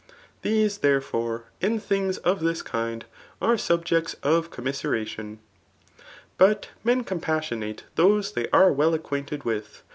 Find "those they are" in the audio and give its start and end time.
7.93-8.73